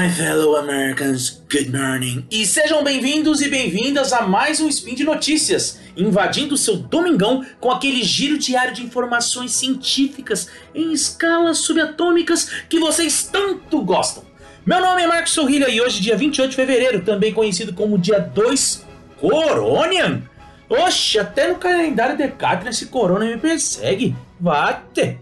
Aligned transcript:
My 0.00 0.08
fellow 0.08 0.56
Americans, 0.56 1.42
good 1.52 1.76
morning. 1.76 2.24
E 2.30 2.46
sejam 2.46 2.82
bem-vindos 2.82 3.42
e 3.42 3.50
bem-vindas 3.50 4.14
a 4.14 4.22
mais 4.22 4.58
um 4.58 4.66
Spin 4.66 4.94
de 4.94 5.04
Notícias, 5.04 5.78
invadindo 5.94 6.56
seu 6.56 6.78
domingão 6.78 7.44
com 7.60 7.70
aquele 7.70 8.02
giro 8.02 8.38
diário 8.38 8.72
de 8.72 8.82
informações 8.82 9.52
científicas 9.52 10.48
em 10.74 10.90
escalas 10.94 11.58
subatômicas 11.58 12.50
que 12.66 12.78
vocês 12.78 13.24
tanto 13.30 13.82
gostam. 13.82 14.24
Meu 14.64 14.80
nome 14.80 15.02
é 15.02 15.06
Marcos 15.06 15.32
Sorrilha 15.32 15.68
e 15.68 15.82
hoje, 15.82 16.00
dia 16.00 16.16
28 16.16 16.48
de 16.48 16.56
fevereiro, 16.56 17.02
também 17.02 17.34
conhecido 17.34 17.74
como 17.74 17.98
dia 17.98 18.20
2 18.20 18.86
Coronian. 19.18 20.22
Oxe, 20.66 21.18
até 21.18 21.48
no 21.48 21.56
calendário 21.56 22.16
Decathlon 22.16 22.70
esse 22.70 22.86
corona 22.86 23.26
me 23.26 23.36
persegue. 23.36 24.16
Vate. 24.40 25.18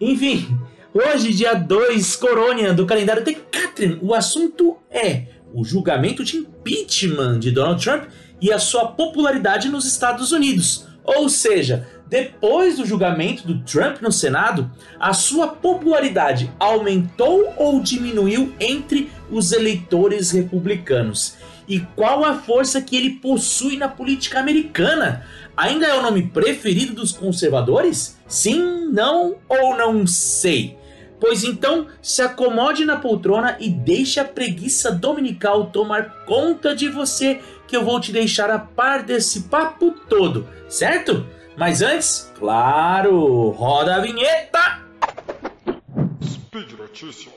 Enfim, 0.00 0.48
Hoje, 0.96 1.34
dia 1.34 1.54
2, 1.54 2.14
Corônia, 2.14 2.72
do 2.72 2.86
calendário 2.86 3.24
de 3.24 3.34
Catherine, 3.34 3.98
o 4.00 4.14
assunto 4.14 4.76
é 4.88 5.24
o 5.52 5.64
julgamento 5.64 6.22
de 6.22 6.36
impeachment 6.36 7.40
de 7.40 7.50
Donald 7.50 7.82
Trump 7.82 8.04
e 8.40 8.52
a 8.52 8.60
sua 8.60 8.86
popularidade 8.86 9.68
nos 9.68 9.86
Estados 9.86 10.30
Unidos. 10.30 10.86
Ou 11.02 11.28
seja, 11.28 11.84
depois 12.06 12.76
do 12.76 12.86
julgamento 12.86 13.44
do 13.44 13.58
Trump 13.64 14.00
no 14.00 14.12
Senado, 14.12 14.70
a 15.00 15.12
sua 15.12 15.48
popularidade 15.48 16.52
aumentou 16.60 17.52
ou 17.56 17.82
diminuiu 17.82 18.54
entre 18.60 19.10
os 19.28 19.50
eleitores 19.50 20.30
republicanos? 20.30 21.34
E 21.66 21.80
qual 21.80 22.24
a 22.24 22.38
força 22.38 22.80
que 22.80 22.96
ele 22.96 23.18
possui 23.18 23.76
na 23.76 23.88
política 23.88 24.38
americana? 24.38 25.26
Ainda 25.56 25.86
é 25.88 25.94
o 25.94 26.02
nome 26.02 26.28
preferido 26.28 26.94
dos 26.94 27.10
conservadores? 27.10 28.16
Sim, 28.28 28.90
não 28.92 29.38
ou 29.48 29.76
não 29.76 30.06
sei? 30.06 30.83
Pois 31.26 31.42
então, 31.42 31.86
se 32.02 32.20
acomode 32.20 32.84
na 32.84 32.98
poltrona 32.98 33.56
e 33.58 33.70
deixe 33.70 34.20
a 34.20 34.24
preguiça 34.26 34.92
dominical 34.92 35.70
tomar 35.70 36.26
conta 36.26 36.76
de 36.76 36.86
você, 36.86 37.40
que 37.66 37.74
eu 37.74 37.82
vou 37.82 37.98
te 37.98 38.12
deixar 38.12 38.50
a 38.50 38.58
par 38.58 39.02
desse 39.02 39.44
papo 39.44 39.92
todo, 40.06 40.46
certo? 40.68 41.26
Mas 41.56 41.80
antes, 41.80 42.30
claro, 42.38 43.48
roda 43.52 43.96
a 43.96 44.00
vinheta! 44.00 44.82
Speed 46.22 46.72
Notícias. 46.72 47.32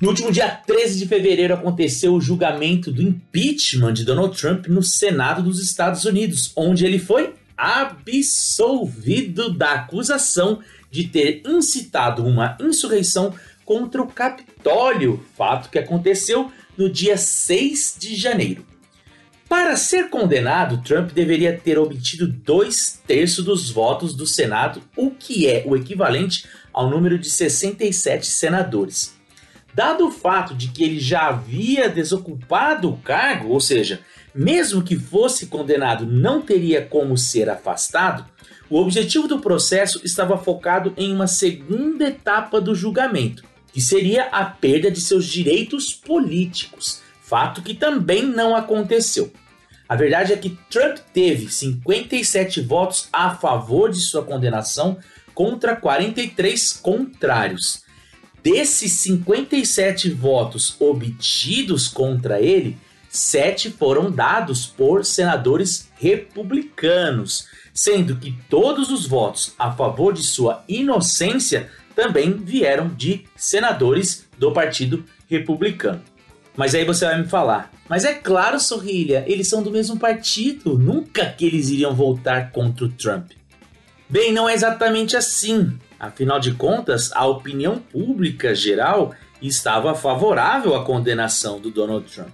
No 0.00 0.08
último 0.08 0.32
dia 0.32 0.48
13 0.48 0.98
de 0.98 1.06
fevereiro 1.06 1.52
aconteceu 1.52 2.14
o 2.14 2.20
julgamento 2.22 2.90
do 2.90 3.02
impeachment 3.02 3.92
de 3.92 4.02
Donald 4.02 4.34
Trump 4.34 4.66
no 4.66 4.82
Senado 4.82 5.42
dos 5.42 5.62
Estados 5.62 6.06
Unidos, 6.06 6.52
onde 6.56 6.86
ele 6.86 6.98
foi 6.98 7.34
absolvido 7.54 9.52
da 9.52 9.72
acusação 9.72 10.60
de 10.90 11.06
ter 11.06 11.42
incitado 11.46 12.24
uma 12.24 12.56
insurreição 12.58 13.34
contra 13.62 14.00
o 14.00 14.06
Capitólio, 14.06 15.22
fato 15.36 15.68
que 15.68 15.78
aconteceu 15.78 16.50
no 16.78 16.88
dia 16.88 17.18
6 17.18 17.96
de 17.98 18.16
janeiro. 18.16 18.64
Para 19.46 19.76
ser 19.76 20.08
condenado, 20.08 20.82
Trump 20.82 21.10
deveria 21.10 21.58
ter 21.58 21.78
obtido 21.78 22.26
dois 22.26 22.98
terços 23.06 23.44
dos 23.44 23.68
votos 23.68 24.14
do 24.14 24.26
Senado, 24.26 24.80
o 24.96 25.10
que 25.10 25.46
é 25.46 25.62
o 25.66 25.76
equivalente 25.76 26.46
ao 26.72 26.88
número 26.88 27.18
de 27.18 27.28
67 27.28 28.28
senadores. 28.28 29.19
Dado 29.74 30.08
o 30.08 30.10
fato 30.10 30.54
de 30.54 30.68
que 30.68 30.82
ele 30.82 30.98
já 30.98 31.28
havia 31.28 31.88
desocupado 31.88 32.90
o 32.90 32.96
cargo, 32.98 33.48
ou 33.50 33.60
seja, 33.60 34.00
mesmo 34.34 34.82
que 34.82 34.96
fosse 34.96 35.46
condenado, 35.46 36.06
não 36.06 36.42
teria 36.42 36.84
como 36.84 37.16
ser 37.16 37.48
afastado, 37.48 38.26
o 38.68 38.78
objetivo 38.78 39.26
do 39.26 39.40
processo 39.40 40.00
estava 40.04 40.38
focado 40.38 40.92
em 40.96 41.12
uma 41.12 41.26
segunda 41.26 42.08
etapa 42.08 42.60
do 42.60 42.74
julgamento, 42.74 43.44
que 43.72 43.80
seria 43.80 44.24
a 44.26 44.44
perda 44.44 44.90
de 44.90 45.00
seus 45.00 45.26
direitos 45.26 45.92
políticos, 45.92 47.02
fato 47.20 47.62
que 47.62 47.74
também 47.74 48.22
não 48.22 48.54
aconteceu. 48.54 49.32
A 49.88 49.96
verdade 49.96 50.32
é 50.32 50.36
que 50.36 50.56
Trump 50.70 50.98
teve 51.12 51.50
57 51.50 52.60
votos 52.60 53.08
a 53.12 53.34
favor 53.34 53.90
de 53.90 53.98
sua 53.98 54.22
condenação 54.22 54.98
contra 55.34 55.74
43 55.74 56.74
contrários. 56.74 57.82
Desses 58.42 58.92
57 58.92 60.10
votos 60.10 60.74
obtidos 60.80 61.88
contra 61.88 62.40
ele, 62.40 62.78
sete 63.08 63.70
foram 63.70 64.10
dados 64.10 64.66
por 64.66 65.04
senadores 65.04 65.90
republicanos, 65.96 67.46
sendo 67.74 68.16
que 68.16 68.34
todos 68.48 68.90
os 68.90 69.06
votos 69.06 69.52
a 69.58 69.72
favor 69.72 70.14
de 70.14 70.22
sua 70.22 70.64
inocência 70.68 71.70
também 71.94 72.32
vieram 72.32 72.88
de 72.88 73.24
senadores 73.36 74.26
do 74.38 74.52
Partido 74.52 75.04
Republicano. 75.28 76.02
Mas 76.56 76.74
aí 76.74 76.84
você 76.84 77.04
vai 77.04 77.20
me 77.20 77.28
falar, 77.28 77.70
mas 77.88 78.04
é 78.04 78.14
claro, 78.14 78.58
Sorrilha, 78.58 79.24
eles 79.26 79.48
são 79.48 79.62
do 79.62 79.70
mesmo 79.70 79.98
partido, 79.98 80.78
nunca 80.78 81.26
que 81.26 81.44
eles 81.44 81.68
iriam 81.68 81.94
voltar 81.94 82.52
contra 82.52 82.86
o 82.86 82.88
Trump. 82.88 83.32
Bem, 84.08 84.32
não 84.32 84.48
é 84.48 84.54
exatamente 84.54 85.16
assim. 85.16 85.78
Afinal 86.00 86.40
de 86.40 86.52
contas, 86.52 87.12
a 87.12 87.26
opinião 87.26 87.78
pública 87.78 88.54
geral 88.54 89.14
estava 89.42 89.94
favorável 89.94 90.74
à 90.74 90.82
condenação 90.82 91.60
do 91.60 91.70
Donald 91.70 92.10
Trump. 92.10 92.30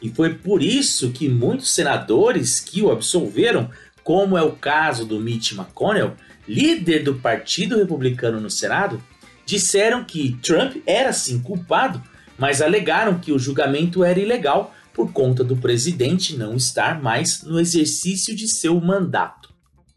E 0.00 0.10
foi 0.10 0.34
por 0.34 0.62
isso 0.62 1.10
que 1.10 1.26
muitos 1.26 1.70
senadores 1.74 2.60
que 2.60 2.82
o 2.82 2.92
absolveram, 2.92 3.70
como 4.04 4.36
é 4.36 4.42
o 4.42 4.52
caso 4.52 5.06
do 5.06 5.18
Mitch 5.18 5.52
McConnell, 5.52 6.12
líder 6.46 7.02
do 7.02 7.14
Partido 7.14 7.78
Republicano 7.78 8.40
no 8.40 8.50
Senado, 8.50 9.02
disseram 9.46 10.04
que 10.04 10.36
Trump 10.42 10.76
era 10.86 11.12
sim 11.12 11.40
culpado, 11.40 12.02
mas 12.36 12.60
alegaram 12.60 13.18
que 13.18 13.32
o 13.32 13.38
julgamento 13.38 14.04
era 14.04 14.20
ilegal 14.20 14.74
por 14.92 15.12
conta 15.12 15.42
do 15.42 15.56
presidente 15.56 16.36
não 16.36 16.54
estar 16.54 17.00
mais 17.00 17.42
no 17.42 17.58
exercício 17.58 18.36
de 18.36 18.48
seu 18.48 18.78
mandato. 18.80 19.37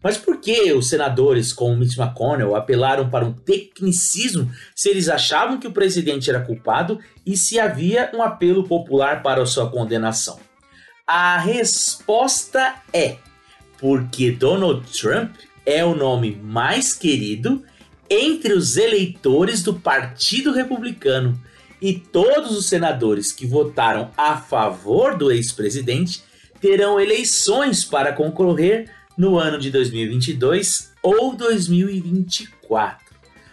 Mas 0.03 0.17
por 0.17 0.37
que 0.37 0.73
os 0.73 0.89
senadores, 0.89 1.53
como 1.53 1.77
Mitch 1.77 1.97
McConnell, 1.97 2.55
apelaram 2.55 3.09
para 3.09 3.25
um 3.25 3.33
tecnicismo 3.33 4.51
se 4.75 4.89
eles 4.89 5.07
achavam 5.07 5.59
que 5.59 5.67
o 5.67 5.71
presidente 5.71 6.29
era 6.29 6.41
culpado 6.41 6.99
e 7.25 7.37
se 7.37 7.59
havia 7.59 8.09
um 8.13 8.23
apelo 8.23 8.67
popular 8.67 9.21
para 9.21 9.45
sua 9.45 9.69
condenação? 9.69 10.39
A 11.05 11.37
resposta 11.37 12.75
é 12.91 13.17
porque 13.77 14.31
Donald 14.31 14.85
Trump 14.91 15.35
é 15.65 15.83
o 15.85 15.95
nome 15.95 16.39
mais 16.41 16.93
querido 16.93 17.63
entre 18.09 18.53
os 18.53 18.77
eleitores 18.77 19.61
do 19.61 19.73
Partido 19.73 20.51
Republicano 20.51 21.39
e 21.81 21.93
todos 21.93 22.57
os 22.57 22.67
senadores 22.67 23.31
que 23.31 23.45
votaram 23.45 24.11
a 24.17 24.37
favor 24.37 25.17
do 25.17 25.31
ex-presidente 25.31 26.23
terão 26.59 26.99
eleições 26.99 27.83
para 27.83 28.13
concorrer 28.13 28.89
no 29.21 29.37
ano 29.37 29.59
de 29.59 29.69
2022 29.69 30.93
ou 31.03 31.35
2024. 31.35 33.05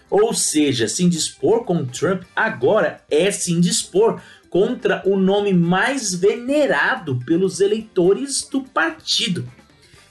Ou 0.09 0.33
seja, 0.33 0.89
se 0.89 1.05
indispor 1.05 1.62
com 1.65 1.84
Trump 1.84 2.23
agora 2.34 3.03
é 3.11 3.31
se 3.31 3.53
indispor 3.53 4.19
contra 4.49 5.03
o 5.05 5.19
nome 5.19 5.53
mais 5.53 6.15
venerado 6.15 7.17
pelos 7.27 7.61
eleitores 7.61 8.49
do 8.51 8.62
partido. 8.62 9.47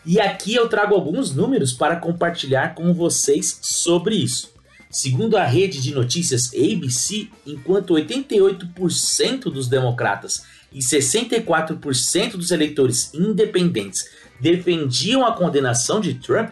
E 0.06 0.20
aqui 0.20 0.54
eu 0.54 0.70
trago 0.70 0.94
alguns 0.94 1.34
números 1.34 1.74
para 1.74 1.96
compartilhar 1.96 2.76
com 2.76 2.94
vocês 2.94 3.58
sobre 3.64 4.14
isso. 4.14 4.54
Segundo 4.92 5.38
a 5.38 5.44
rede 5.44 5.82
de 5.82 5.92
notícias 5.92 6.52
ABC, 6.54 7.30
enquanto 7.48 7.96
88% 7.96 9.46
dos 9.46 9.68
democratas 9.68 10.44
e 10.78 10.80
64% 10.80 12.34
dos 12.34 12.52
eleitores 12.52 13.12
independentes 13.12 14.08
defendiam 14.40 15.26
a 15.26 15.34
condenação 15.34 16.00
de 16.00 16.14
Trump, 16.14 16.52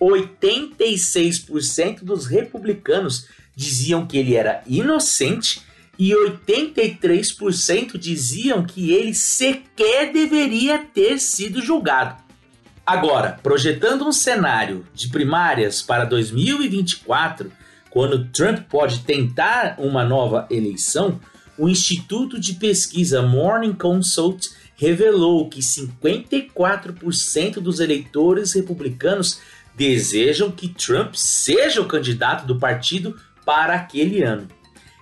86% 0.00 2.02
dos 2.02 2.26
republicanos 2.26 3.26
diziam 3.54 4.06
que 4.06 4.16
ele 4.16 4.34
era 4.34 4.62
inocente 4.66 5.60
e 5.98 6.12
83% 6.12 7.98
diziam 7.98 8.64
que 8.64 8.92
ele 8.92 9.12
sequer 9.12 10.12
deveria 10.12 10.78
ter 10.78 11.18
sido 11.18 11.60
julgado. 11.60 12.22
Agora, 12.86 13.38
projetando 13.42 14.06
um 14.06 14.12
cenário 14.12 14.86
de 14.94 15.08
primárias 15.08 15.82
para 15.82 16.06
2024, 16.06 17.52
quando 17.90 18.28
Trump 18.28 18.60
pode 18.70 19.00
tentar 19.00 19.74
uma 19.78 20.04
nova 20.04 20.46
eleição, 20.50 21.20
o 21.58 21.68
Instituto 21.68 22.38
de 22.38 22.54
Pesquisa 22.54 23.20
Morning 23.20 23.72
Consult 23.72 24.50
revelou 24.76 25.48
que 25.48 25.58
54% 25.58 27.54
dos 27.54 27.80
eleitores 27.80 28.52
republicanos 28.52 29.40
desejam 29.76 30.52
que 30.52 30.68
Trump 30.68 31.14
seja 31.14 31.80
o 31.80 31.88
candidato 31.88 32.46
do 32.46 32.58
partido 32.58 33.16
para 33.44 33.74
aquele 33.74 34.22
ano. 34.22 34.46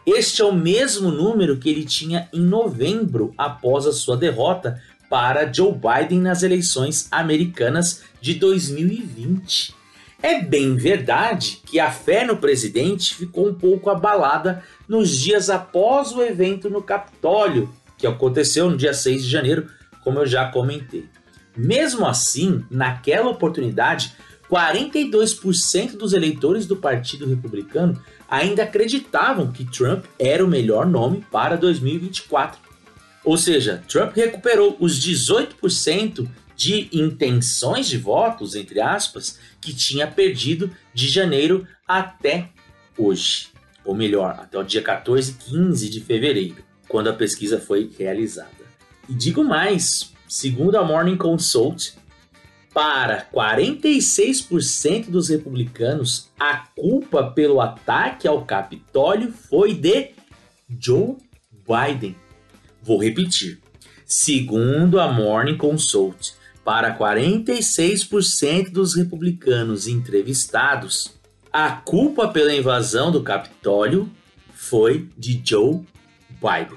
Este 0.07 0.41
é 0.41 0.45
o 0.45 0.55
mesmo 0.55 1.11
número 1.11 1.59
que 1.59 1.69
ele 1.69 1.85
tinha 1.85 2.29
em 2.33 2.41
novembro, 2.41 3.35
após 3.37 3.87
a 3.87 3.93
sua 3.93 4.17
derrota 4.17 4.81
para 5.11 5.53
Joe 5.53 5.73
Biden 5.73 6.21
nas 6.21 6.43
eleições 6.43 7.09
americanas 7.11 8.03
de 8.21 8.35
2020. 8.35 9.76
É 10.23 10.41
bem 10.41 10.77
verdade 10.77 11.61
que 11.67 11.79
a 11.79 11.91
fé 11.91 12.25
no 12.25 12.39
presidente 12.39 13.15
ficou 13.15 13.49
um 13.49 13.55
pouco 13.55 13.91
abalada 13.91 14.63
nos 14.89 15.11
dias 15.11 15.51
após 15.51 16.13
o 16.13 16.23
evento 16.23 16.71
no 16.71 16.83
Capitólio, 16.83 17.73
que 17.99 18.07
aconteceu 18.07 18.71
no 18.71 18.77
dia 18.77 18.95
6 18.95 19.25
de 19.25 19.31
janeiro, 19.31 19.71
como 20.03 20.19
eu 20.19 20.27
já 20.27 20.51
comentei. 20.51 21.07
Mesmo 21.57 22.07
assim, 22.07 22.65
naquela 22.71 23.29
oportunidade, 23.29 24.15
42% 24.51 25.97
dos 25.97 26.13
eleitores 26.13 26.67
do 26.67 26.77
Partido 26.77 27.27
Republicano 27.27 28.01
ainda 28.29 28.63
acreditavam 28.63 29.53
que 29.53 29.65
Trump 29.65 30.05
era 30.19 30.45
o 30.45 30.49
melhor 30.49 30.87
nome 30.87 31.25
para 31.31 31.57
2024. 31.57 32.61
Ou 33.25 33.37
seja, 33.37 33.83
Trump 33.89 34.15
recuperou 34.15 34.77
os 34.79 35.01
18% 35.05 36.29
de 36.57 36.89
intenções 36.93 37.87
de 37.87 37.99
votos, 37.99 38.55
entre 38.55 38.81
aspas, 38.81 39.39
que 39.61 39.75
tinha 39.75 40.07
perdido 40.07 40.71
de 40.95 41.09
janeiro 41.09 41.67
até 41.87 42.49
hoje. 42.97 43.49
Ou 43.85 43.95
melhor, 43.95 44.37
até 44.41 44.59
o 44.59 44.65
dia 44.65 44.83
14 44.83 45.33
e 45.33 45.35
15 45.35 45.91
de 45.91 46.01
fevereiro, 46.01 46.65
quando 46.89 47.09
a 47.09 47.13
pesquisa 47.13 47.61
foi 47.61 47.91
realizada. 47.99 48.51
E 49.09 49.15
digo 49.15 49.45
mais, 49.45 50.13
segundo 50.27 50.77
a 50.77 50.85
Morning 50.85 51.17
Consult, 51.17 51.93
para 52.75 53.27
46% 53.33 55.09
dos 55.09 55.29
republicanos, 55.29 56.31
a 56.39 56.59
culpa 56.77 57.31
pelo 57.31 57.61
ataque 57.61 58.29
ao 58.29 58.45
Capitólio 58.45 59.33
foi 59.33 59.73
de 59.73 60.11
Joe 60.69 61.17
Biden. 61.67 62.17
Vou 62.83 63.03
repetir. 63.03 63.61
Segundo 64.05 65.01
a 65.01 65.11
Morning 65.11 65.57
Consult, 65.57 66.35
para 66.67 66.99
46% 66.99 68.73
dos 68.73 68.97
republicanos 68.97 69.87
entrevistados, 69.87 71.13
a 71.53 71.71
culpa 71.71 72.27
pela 72.27 72.53
invasão 72.53 73.13
do 73.13 73.23
Capitólio 73.23 74.11
foi 74.53 75.09
de 75.17 75.41
Joe 75.45 75.83
Biden. 76.29 76.77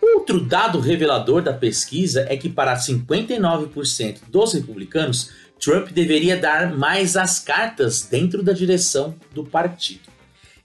Outro 0.00 0.38
dado 0.38 0.78
revelador 0.78 1.42
da 1.42 1.52
pesquisa 1.52 2.26
é 2.28 2.36
que, 2.36 2.48
para 2.48 2.76
59% 2.76 4.20
dos 4.28 4.52
republicanos, 4.52 5.32
Trump 5.58 5.88
deveria 5.88 6.36
dar 6.36 6.72
mais 6.72 7.16
as 7.16 7.40
cartas 7.40 8.02
dentro 8.02 8.40
da 8.40 8.52
direção 8.52 9.16
do 9.34 9.42
partido. 9.42 10.14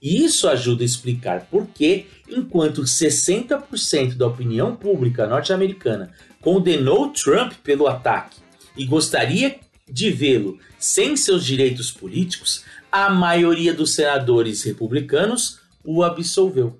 E 0.00 0.24
isso 0.24 0.48
ajuda 0.48 0.84
a 0.84 0.86
explicar 0.86 1.48
por 1.50 1.66
que, 1.66 2.06
enquanto 2.28 2.82
60% 2.82 4.14
da 4.14 4.28
opinião 4.28 4.76
pública 4.76 5.26
norte-americana 5.26 6.12
condenou 6.42 7.10
Trump 7.10 7.52
pelo 7.62 7.86
ataque 7.86 8.38
e 8.76 8.84
gostaria 8.84 9.58
de 9.88 10.10
vê-lo 10.10 10.58
sem 10.78 11.16
seus 11.16 11.44
direitos 11.44 11.90
políticos, 11.90 12.64
a 12.90 13.10
maioria 13.10 13.74
dos 13.74 13.94
senadores 13.94 14.62
republicanos 14.62 15.60
o 15.84 16.02
absolveu 16.02 16.78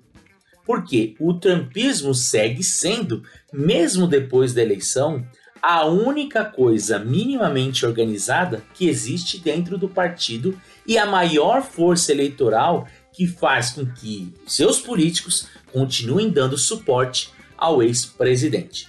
porque 0.65 1.15
o 1.19 1.33
trumpismo 1.33 2.13
segue 2.13 2.63
sendo, 2.63 3.23
mesmo 3.51 4.07
depois 4.07 4.53
da 4.53 4.61
eleição, 4.61 5.25
a 5.61 5.85
única 5.85 6.43
coisa 6.43 6.97
minimamente 6.97 7.85
organizada 7.85 8.63
que 8.73 8.87
existe 8.87 9.37
dentro 9.37 9.77
do 9.77 9.87
partido 9.87 10.59
e 10.87 10.97
a 10.97 11.05
maior 11.05 11.61
força 11.61 12.11
eleitoral 12.11 12.87
que 13.11 13.27
faz 13.27 13.71
com 13.71 13.85
que 13.85 14.33
seus 14.47 14.79
políticos 14.79 15.47
continuem 15.71 16.29
dando 16.29 16.57
suporte 16.57 17.31
ao 17.57 17.83
ex-presidente. 17.83 18.87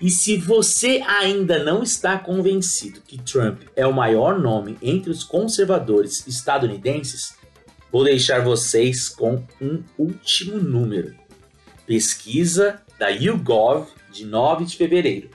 E 0.00 0.10
se 0.10 0.36
você 0.36 1.02
ainda 1.06 1.62
não 1.64 1.82
está 1.82 2.16
convencido 2.16 3.00
que 3.00 3.18
Trump 3.18 3.62
é 3.74 3.84
o 3.84 3.92
maior 3.92 4.38
nome 4.38 4.78
entre 4.80 5.10
os 5.10 5.24
conservadores 5.24 6.24
estadunidenses, 6.26 7.34
vou 7.90 8.04
deixar 8.04 8.44
vocês 8.44 9.08
com 9.08 9.42
um 9.60 9.82
último 9.98 10.58
número. 10.58 11.16
Pesquisa 11.84 12.80
da 12.96 13.08
YouGov 13.08 13.88
de 14.12 14.24
9 14.24 14.66
de 14.66 14.76
fevereiro. 14.76 15.30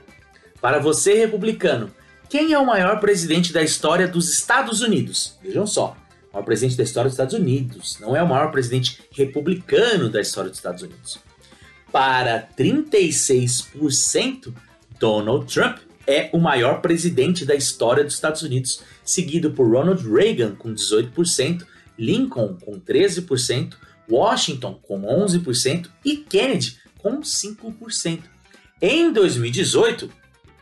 Para 0.62 0.78
você, 0.78 1.12
republicano, 1.12 1.90
quem 2.30 2.54
é 2.54 2.58
o 2.58 2.64
maior 2.64 3.00
presidente 3.00 3.52
da 3.52 3.62
história 3.62 4.08
dos 4.08 4.32
Estados 4.32 4.80
Unidos? 4.80 5.38
Vejam 5.42 5.66
só, 5.66 5.94
o 6.30 6.34
maior 6.34 6.44
presidente 6.46 6.78
da 6.78 6.84
história 6.84 7.08
dos 7.08 7.14
Estados 7.14 7.34
Unidos, 7.34 7.98
não 8.00 8.16
é 8.16 8.22
o 8.22 8.28
maior 8.28 8.50
presidente 8.50 9.02
republicano 9.12 10.08
da 10.08 10.22
história 10.22 10.48
dos 10.48 10.58
Estados 10.58 10.82
Unidos. 10.82 11.18
Para 11.94 12.48
36%, 12.58 14.52
Donald 14.98 15.46
Trump 15.46 15.78
é 16.04 16.28
o 16.32 16.38
maior 16.38 16.80
presidente 16.80 17.46
da 17.46 17.54
história 17.54 18.02
dos 18.02 18.14
Estados 18.14 18.42
Unidos, 18.42 18.82
seguido 19.04 19.52
por 19.52 19.70
Ronald 19.70 20.02
Reagan 20.02 20.56
com 20.56 20.74
18%, 20.74 21.64
Lincoln 21.96 22.56
com 22.60 22.80
13%, 22.80 23.74
Washington 24.10 24.74
com 24.82 25.02
11% 25.02 25.88
e 26.04 26.16
Kennedy 26.16 26.80
com 26.98 27.20
5%. 27.20 28.24
Em 28.82 29.12
2018, 29.12 30.10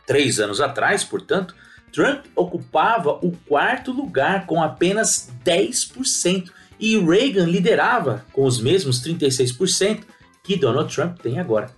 três 0.05 0.39
anos 0.39 0.61
atrás, 0.61 1.03
portanto, 1.03 1.55
Trump 1.91 2.25
ocupava 2.35 3.13
o 3.25 3.31
quarto 3.47 3.91
lugar 3.91 4.45
com 4.45 4.61
apenas 4.61 5.31
10% 5.43 6.51
e 6.79 6.95
Reagan 6.95 7.47
liderava 7.47 8.23
com 8.31 8.45
os 8.45 8.61
mesmos 8.61 9.01
36% 9.01 10.03
que 10.43 10.57
Donald 10.57 10.93
Trump 10.93 11.19
tem 11.19 11.39
agora. 11.39 11.71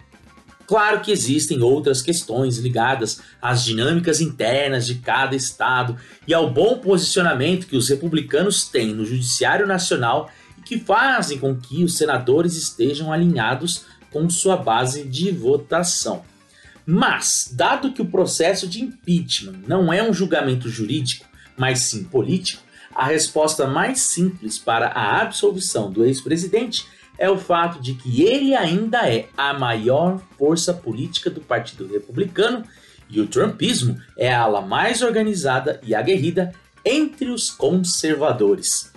Claro 0.65 1.01
que 1.01 1.11
existem 1.11 1.61
outras 1.61 2.01
questões 2.01 2.57
ligadas 2.57 3.21
às 3.39 3.63
dinâmicas 3.63 4.19
internas 4.19 4.87
de 4.87 4.95
cada 4.95 5.35
estado 5.35 5.95
e 6.27 6.33
ao 6.33 6.49
bom 6.49 6.79
posicionamento 6.79 7.67
que 7.67 7.77
os 7.77 7.87
republicanos 7.87 8.67
têm 8.67 8.87
no 8.87 9.05
Judiciário 9.05 9.67
Nacional 9.67 10.31
e 10.57 10.63
que 10.63 10.79
fazem 10.79 11.37
com 11.37 11.55
que 11.55 11.83
os 11.83 11.95
senadores 11.95 12.55
estejam 12.55 13.13
alinhados 13.13 13.85
com 14.11 14.27
sua 14.31 14.57
base 14.57 15.03
de 15.03 15.29
votação. 15.29 16.23
Mas, 16.87 17.51
dado 17.53 17.93
que 17.93 18.01
o 18.01 18.09
processo 18.09 18.67
de 18.67 18.83
impeachment 18.83 19.59
não 19.67 19.93
é 19.93 20.01
um 20.01 20.13
julgamento 20.13 20.69
jurídico, 20.69 21.27
mas 21.55 21.81
sim 21.81 22.03
político, 22.03 22.63
a 22.95 23.05
resposta 23.05 23.67
mais 23.67 23.99
simples 23.99 24.57
para 24.57 24.87
a 24.87 25.21
absolvição 25.21 25.91
do 25.91 26.03
ex-presidente 26.03 26.85
é 27.17 27.29
o 27.29 27.37
fato 27.37 27.81
de 27.81 27.93
que 27.93 28.23
ele 28.23 28.55
ainda 28.55 29.09
é 29.09 29.27
a 29.37 29.53
maior 29.53 30.21
força 30.37 30.73
política 30.73 31.29
do 31.29 31.41
Partido 31.41 31.87
Republicano 31.87 32.63
e 33.09 33.21
o 33.21 33.27
Trumpismo 33.27 33.99
é 34.17 34.33
a 34.33 34.41
ala 34.41 34.61
mais 34.61 35.01
organizada 35.01 35.79
e 35.83 35.93
aguerrida 35.93 36.53
entre 36.83 37.29
os 37.29 37.49
conservadores. 37.49 38.91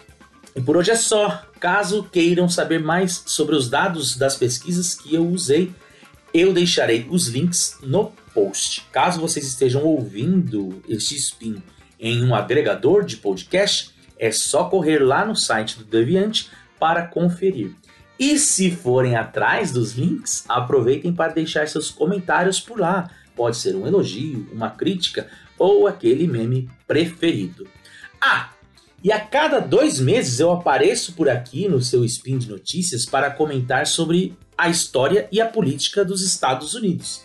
E 0.55 0.61
por 0.61 0.77
hoje 0.77 0.91
é 0.91 0.97
só. 0.97 1.45
Caso 1.61 2.05
queiram 2.05 2.49
saber 2.49 2.81
mais 2.81 3.23
sobre 3.27 3.55
os 3.57 3.69
dados 3.69 4.17
das 4.17 4.37
pesquisas 4.37 4.95
que 4.95 5.15
eu 5.15 5.27
usei, 5.27 5.73
eu 6.33 6.53
deixarei 6.53 7.07
os 7.11 7.27
links 7.27 7.79
no 7.83 8.13
post. 8.33 8.87
Caso 8.93 9.21
vocês 9.21 9.47
estejam 9.47 9.83
ouvindo 9.83 10.83
este 10.89 11.17
spin 11.17 11.61
em 11.99 12.25
um 12.25 12.35
agregador 12.35 13.05
de 13.05 13.17
podcast, 13.17 13.91
é 14.17 14.31
só 14.31 14.65
correr 14.65 14.99
lá 15.01 15.25
no 15.25 15.35
site 15.35 15.79
do 15.79 15.85
Deviante 15.85 16.49
para 16.79 17.07
conferir. 17.07 17.75
E 18.19 18.39
se 18.39 18.71
forem 18.71 19.15
atrás 19.15 19.71
dos 19.71 19.93
links, 19.93 20.45
aproveitem 20.49 21.13
para 21.13 21.33
deixar 21.33 21.69
seus 21.69 21.91
comentários 21.91 22.59
por 22.59 22.81
lá. 22.81 23.11
Pode 23.37 23.57
ser 23.57 23.77
um 23.77 23.87
elogio, 23.87 24.49
uma 24.53 24.71
crítica 24.71 25.29
ou 25.57 25.87
aquele 25.87 26.27
meme 26.27 26.69
preferido. 26.87 27.67
Ah, 28.21 28.51
e 29.03 29.13
a 29.13 29.21
cada 29.21 29.61
dois 29.61 30.01
meses 30.01 30.41
eu 30.41 30.51
apareço 30.51 31.13
por 31.13 31.29
aqui 31.29 31.69
no 31.69 31.81
seu 31.81 32.05
Spin 32.05 32.39
de 32.39 32.49
Notícias 32.49 33.07
para 33.07 33.31
comentar 33.31 33.87
sobre 33.87 34.37
a 34.57 34.69
história 34.69 35.29
e 35.31 35.41
a 35.41 35.47
política 35.47 36.05
dos 36.05 36.25
Estados 36.25 36.75
Unidos. 36.75 37.23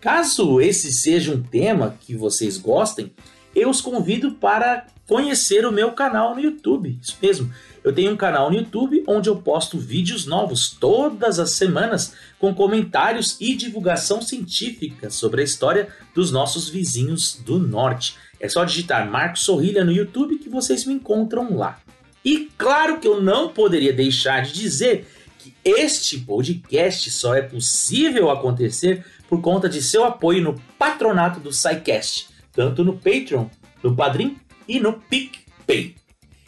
Caso 0.00 0.60
esse 0.60 0.92
seja 0.92 1.32
um 1.32 1.42
tema 1.42 1.96
que 2.00 2.14
vocês 2.14 2.56
gostem, 2.56 3.12
eu 3.52 3.68
os 3.68 3.80
convido 3.80 4.32
para 4.32 4.86
conhecer 5.06 5.64
o 5.64 5.72
meu 5.72 5.92
canal 5.92 6.34
no 6.34 6.40
YouTube. 6.40 6.98
Isso 7.00 7.16
mesmo, 7.22 7.52
eu 7.82 7.92
tenho 7.92 8.12
um 8.12 8.16
canal 8.16 8.50
no 8.50 8.56
YouTube 8.56 9.04
onde 9.06 9.28
eu 9.28 9.36
posto 9.36 9.78
vídeos 9.78 10.26
novos 10.26 10.70
todas 10.70 11.38
as 11.38 11.52
semanas 11.52 12.14
com 12.38 12.54
comentários 12.54 13.36
e 13.40 13.54
divulgação 13.54 14.20
científica 14.20 15.08
sobre 15.08 15.40
a 15.40 15.44
história 15.44 15.88
dos 16.14 16.32
nossos 16.32 16.68
vizinhos 16.68 17.40
do 17.44 17.58
norte. 17.58 18.16
É 18.40 18.48
só 18.48 18.64
digitar 18.64 19.08
Marcos 19.10 19.42
Sorrilha 19.42 19.84
no 19.84 19.92
YouTube 19.92 20.38
que 20.38 20.48
vocês 20.48 20.84
me 20.84 20.94
encontram 20.94 21.56
lá. 21.56 21.78
E 22.24 22.50
claro 22.58 22.98
que 22.98 23.06
eu 23.06 23.22
não 23.22 23.50
poderia 23.50 23.92
deixar 23.92 24.42
de 24.42 24.52
dizer 24.52 25.06
que 25.38 25.54
este 25.64 26.18
podcast 26.18 27.08
só 27.12 27.36
é 27.36 27.42
possível 27.42 28.30
acontecer 28.30 29.04
por 29.28 29.40
conta 29.40 29.68
de 29.68 29.80
seu 29.80 30.04
apoio 30.04 30.42
no 30.42 30.60
patronato 30.76 31.38
do 31.38 31.52
SciCast, 31.52 32.28
tanto 32.52 32.84
no 32.84 32.94
Patreon, 32.94 33.46
no 33.82 33.94
Padrim 33.94 34.36
e 34.68 34.80
no 34.80 34.94
PicPay. 34.94 35.94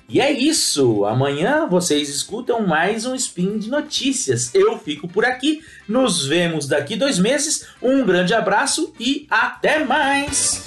E 0.09 0.21
é 0.21 0.33
isso. 0.33 1.05
Amanhã 1.05 1.67
vocês 1.67 2.09
escutam 2.09 2.67
mais 2.67 3.05
um 3.05 3.15
Spin 3.15 3.59
de 3.59 3.69
Notícias. 3.69 4.55
Eu 4.55 4.79
fico 4.79 5.07
por 5.07 5.25
aqui. 5.25 5.61
Nos 5.87 6.27
vemos 6.27 6.67
daqui 6.67 6.97
dois 6.97 7.19
meses. 7.19 7.67
Um 7.83 8.07
grande 8.07 8.33
abraço 8.33 8.95
e 8.99 9.27
até 9.29 9.85
mais. 9.85 10.65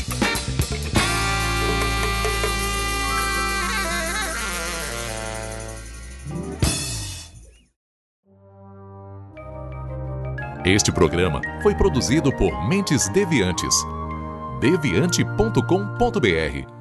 Este 10.63 10.91
programa 10.91 11.41
foi 11.63 11.74
produzido 11.74 12.31
por 12.31 12.70
Mentes 12.70 13.10
Deviantes. 13.10 13.74
deviante.com.br 14.60 16.80